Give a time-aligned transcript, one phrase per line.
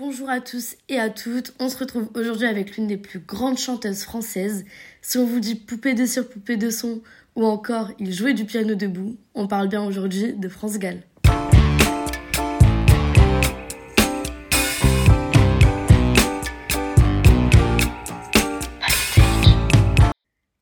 [0.00, 3.58] Bonjour à tous et à toutes, on se retrouve aujourd'hui avec l'une des plus grandes
[3.58, 4.64] chanteuses françaises.
[5.02, 7.02] Si on vous dit poupée de cire, poupée de son,
[7.34, 11.02] ou encore il jouait du piano debout, on parle bien aujourd'hui de France Gall.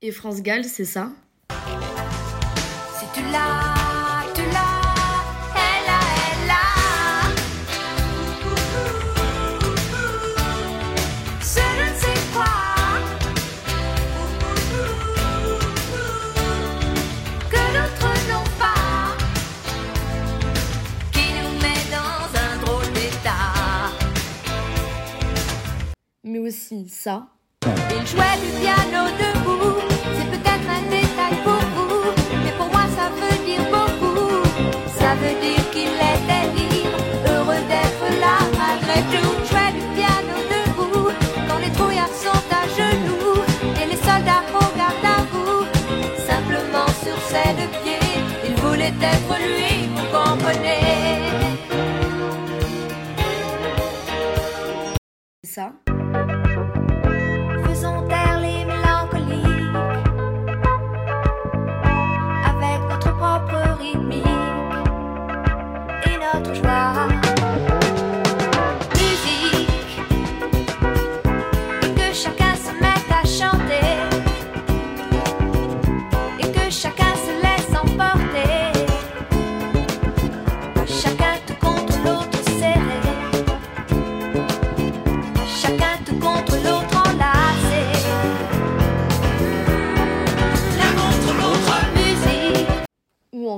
[0.00, 1.12] Et France Gall, c'est ça?
[1.50, 3.04] Si
[26.46, 27.26] aussi ça.
[27.64, 29.80] Il jouait du piano debout.
[30.16, 32.12] C'est peut-être un détail pour vous,
[32.44, 34.42] mais pour moi ça veut dire beaucoup.
[34.98, 39.32] Ça veut dire qu'il était libre, heureux d'être là malgré tout.
[39.40, 41.10] Il jouait du piano debout
[41.48, 43.42] quand les trouillards sont à genoux
[43.80, 45.64] et les soldats regardent à vous.
[46.30, 48.08] Simplement sur ses deux pieds,
[48.48, 50.76] il voulait être lui, vous comprenez.
[55.42, 55.72] C'est ça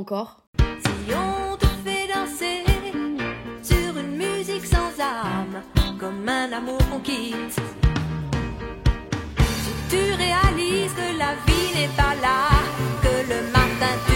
[0.08, 2.64] Si on te fait danser
[3.62, 5.60] sur une musique sans âme,
[6.00, 7.34] comme un amour qu'on.
[9.36, 12.48] Si tu réalises que la vie n'est pas là,
[13.02, 14.07] que le matin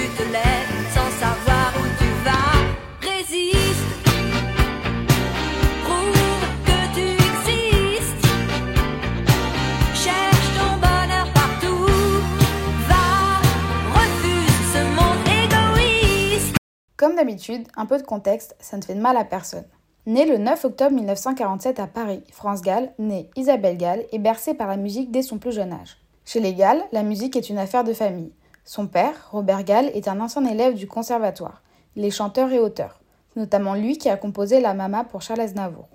[17.25, 19.65] d'habitude, un peu de contexte, ça ne fait de mal à personne.
[20.07, 24.67] Née le 9 octobre 1947 à Paris, France Gall, née Isabelle Gall, est bercée par
[24.67, 25.99] la musique dès son plus jeune âge.
[26.25, 28.33] Chez les Gall, la musique est une affaire de famille.
[28.65, 31.63] Son père, Robert Gall, est un ancien élève du conservatoire.
[31.95, 33.01] Il est chanteur et auteur.
[33.37, 35.89] Notamment lui qui a composé La Mama pour Charles Aznavour.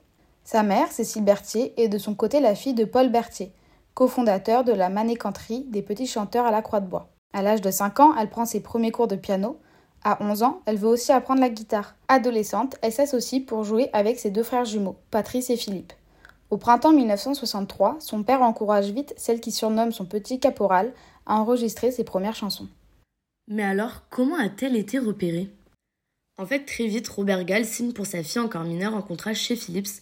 [0.46, 3.52] Sa mère, Cécile Berthier, est de son côté la fille de Paul Berthier,
[3.94, 7.10] cofondateur de la manécanterie des petits chanteurs à la Croix de Bois.
[7.34, 9.60] À l'âge de 5 ans, elle prend ses premiers cours de piano.
[10.04, 11.96] À 11 ans, elle veut aussi apprendre la guitare.
[12.08, 15.94] Adolescente, elle s'associe pour jouer avec ses deux frères jumeaux, Patrice et Philippe.
[16.50, 20.94] Au printemps 1963, son père encourage vite celle qui surnomme son petit caporal
[21.26, 22.68] à enregistrer ses premières chansons.
[23.50, 25.50] Mais alors, comment a-t-elle été repérée?
[26.38, 29.56] En fait, très vite, Robert Gall signe pour sa fille encore mineure un contrat chez
[29.56, 30.02] Philips.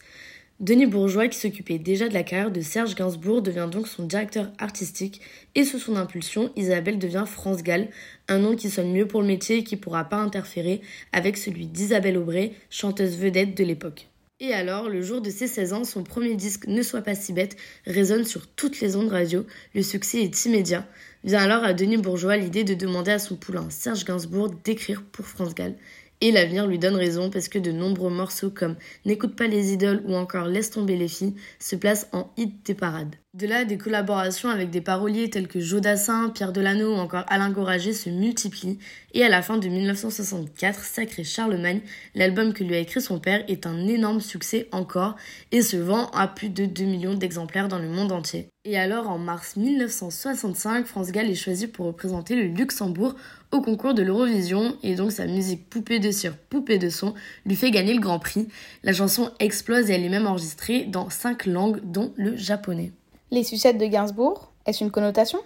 [0.62, 4.54] Denis Bourgeois, qui s'occupait déjà de la carrière de Serge Gainsbourg, devient donc son directeur
[4.58, 5.20] artistique
[5.54, 7.90] et sous son impulsion, Isabelle devient France Gall,
[8.30, 10.80] un nom qui sonne mieux pour le métier et qui pourra pas interférer
[11.12, 14.08] avec celui d'Isabelle Aubray, chanteuse vedette de l'époque.
[14.40, 17.34] Et alors, le jour de ses 16 ans, son premier disque Ne sois pas si
[17.34, 19.46] bête résonne sur toutes les ondes radio.
[19.74, 20.86] Le succès est immédiat.
[21.26, 25.26] Vient alors à Denis Bourgeois l'idée de demander à son poulain Serge Gainsbourg d'écrire pour
[25.26, 25.76] France Gall.
[26.25, 30.02] Et l'avenir lui donne raison parce que de nombreux morceaux comme N'écoute pas les idoles
[30.08, 33.13] ou encore Laisse tomber les filles se placent en hit des parades.
[33.36, 37.52] De là, des collaborations avec des paroliers tels que Jodassin, Pierre Delano ou encore Alain
[37.52, 38.80] Gorager se multiplient
[39.14, 41.81] et à la fin de 1964, Sacré Charlemagne,
[42.16, 45.18] l'album que lui a écrit son père, est un énorme succès encore
[45.52, 48.50] et se vend à plus de 2 millions d'exemplaires dans le monde entier.
[48.68, 53.14] Et alors, en mars 1965, France Gall est choisi pour représenter le Luxembourg
[53.52, 57.14] au concours de l'Eurovision et donc sa musique poupée de cire, poupée de son
[57.46, 58.48] lui fait gagner le grand prix.
[58.81, 62.91] La chanson explose et elle est même enregistrée dans 5 langues dont le japonais.
[63.29, 65.38] Les sucettes de Gainsbourg, est-ce une connotation?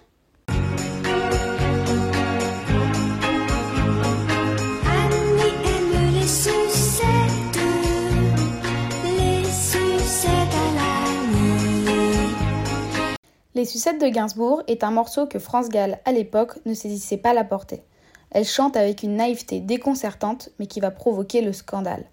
[13.60, 17.34] Les sucettes de Gainsbourg est un morceau que France Gall, à l'époque, ne saisissait pas
[17.34, 17.82] la portée.
[18.30, 22.06] Elle chante avec une naïveté déconcertante, mais qui va provoquer le scandale.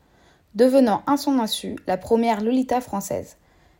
[0.55, 3.37] Devenant un son insu, la première Lolita française.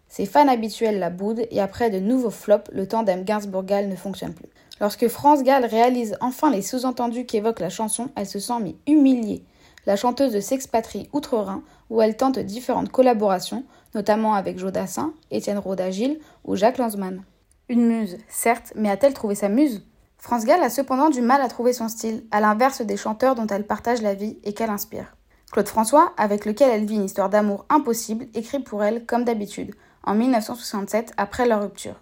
[0.07, 4.33] Ses fans habituels la boudent et après de nouveaux flops, le tandem Gainsbourg-Gall ne fonctionne
[4.33, 4.47] plus.
[4.79, 9.43] Lorsque France Gall réalise enfin les sous-entendus qu'évoque la chanson, elle se sent mais humiliée.
[9.85, 16.55] La chanteuse s'expatrie outre-Rhin où elle tente différentes collaborations, notamment avec Jodassin, Étienne Rodagil ou
[16.55, 17.25] Jacques Lanzmann.
[17.69, 19.85] Une muse, certes, mais a-t-elle trouvé sa muse?
[20.17, 23.47] France Gall a cependant du mal à trouver son style, à l'inverse des chanteurs dont
[23.47, 25.17] elle partage la vie et qu'elle inspire.
[25.51, 29.75] Claude François, avec lequel elle vit une histoire d'amour impossible, écrit pour elle, comme d'habitude,
[30.03, 31.99] en 1967, après leur rupture.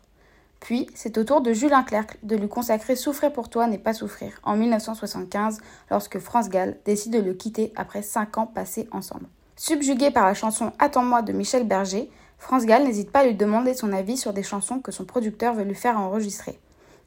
[0.59, 3.94] Puis, c'est au tour de Julien Clerc de lui consacrer Souffrir pour toi n'est pas
[3.95, 9.25] souffrir, en 1975, lorsque France Gall décide de le quitter après cinq ans passés ensemble.
[9.56, 12.12] Subjugué par la chanson Attends-moi de Michel Berger,
[12.45, 15.56] France Gall n'hésite pas à lui demander son avis sur des chansons que son producteur
[15.56, 16.59] veut lui faire enregistrer.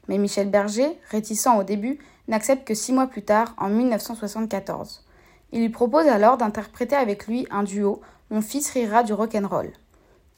[0.08, 5.04] Mais Michel Berger, réticent au début, n'accepte que six mois plus tard, en 1974.
[5.52, 8.00] Il lui propose alors d'interpréter avec lui un duo
[8.30, 9.70] Mon fils rira du rock'n'roll.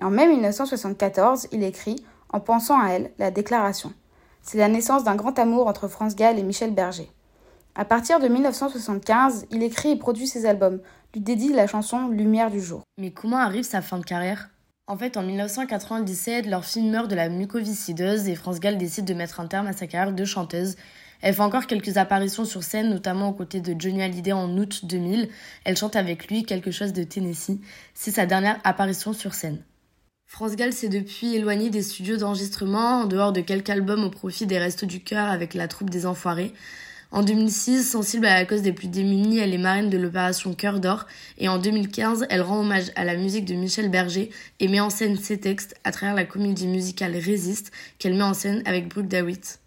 [0.02, 3.94] En mai 1974, il écrit, en pensant à elle, la déclaration.
[4.43, 7.11] C'est la naissance d'un grand amour entre France Gall et Michel Berger.
[7.75, 10.81] À partir de 1975, il écrit et produit ses albums,
[11.14, 12.82] lui dédie la chanson Lumière du jour.
[12.99, 14.50] Mais comment arrive sa fin de carrière?
[14.91, 19.15] En fait, en 1997, leur fille meurt de la mucoviscideuse et France Gall décide de
[19.15, 20.75] mettre un terme à sa carrière de chanteuse
[21.23, 24.87] elle fait encore quelques apparitions sur scène, notamment aux côtés de Johnny Hallyday en août
[24.87, 25.29] 2000.
[25.65, 27.61] Elle chante avec lui quelque chose de Tennessee.
[27.95, 29.63] C'est sa dernière apparition sur scène.
[30.27, 34.47] France Gall s'est depuis éloignée des studios d'enregistrement, en dehors de quelques albums au profit
[34.47, 36.55] des Restos du Cœur avec la troupe des Enfoirés.
[37.12, 40.79] En 2006, sensible à la cause des plus démunis, elle est marraine de l'opération Cœur
[40.79, 41.07] d'Or
[41.39, 44.31] et en 2015, elle rend hommage à la musique de Michel Berger
[44.61, 48.33] et met en scène ses textes à travers la comédie musicale Résiste qu'elle met en
[48.33, 49.59] scène avec Brooke Dawitt.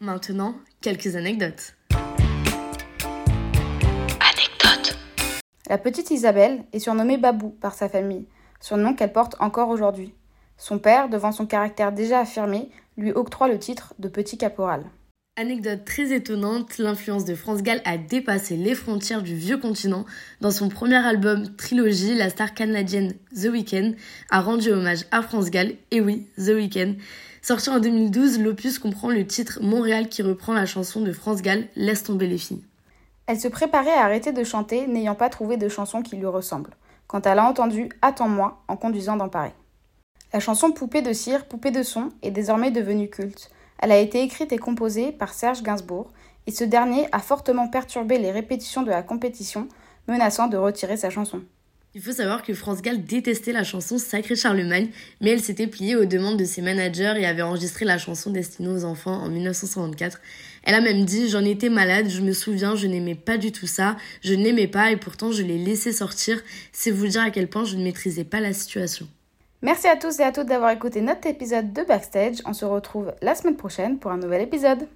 [0.00, 1.74] Maintenant, quelques anecdotes.
[4.20, 4.98] Anecdote.
[5.70, 8.26] La petite Isabelle est surnommée Babou par sa famille,
[8.60, 10.12] surnom qu'elle porte encore aujourd'hui.
[10.58, 12.68] Son père, devant son caractère déjà affirmé,
[12.98, 14.84] lui octroie le titre de petit caporal.
[15.36, 20.04] Anecdote très étonnante, l'influence de France Gall a dépassé les frontières du vieux continent.
[20.42, 23.92] Dans son premier album Trilogie, la star canadienne The Weeknd
[24.28, 26.96] a rendu hommage à France Gall, et oui, The Weeknd.
[27.40, 31.66] Sorti en 2012, l'opus comprend le titre Montréal qui reprend la chanson de France Gall
[31.76, 32.66] Laisse tomber les filles.
[33.26, 36.76] Elle se préparait à arrêter de chanter, n'ayant pas trouvé de chanson qui lui ressemble,
[37.06, 39.52] quand elle a entendu Attends-moi en conduisant dans Paris.
[40.34, 43.50] La chanson Poupée de cire, Poupée de son est désormais devenue culte.
[43.82, 46.12] Elle a été écrite et composée par Serge Gainsbourg,
[46.46, 49.66] et ce dernier a fortement perturbé les répétitions de la compétition,
[50.06, 51.42] menaçant de retirer sa chanson.
[51.92, 54.88] Il faut savoir que France Gall détestait la chanson Sacré Charlemagne,
[55.20, 58.68] mais elle s'était pliée aux demandes de ses managers et avait enregistré la chanson destinée
[58.68, 60.20] aux enfants en 1964.
[60.62, 63.66] Elle a même dit J'en étais malade, je me souviens, je n'aimais pas du tout
[63.66, 66.40] ça, je n'aimais pas et pourtant je l'ai laissé sortir.
[66.70, 69.08] C'est vous dire à quel point je ne maîtrisais pas la situation.
[69.62, 72.42] Merci à tous et à toutes d'avoir écouté notre épisode de Backstage.
[72.44, 74.88] On se retrouve la semaine prochaine pour un nouvel épisode.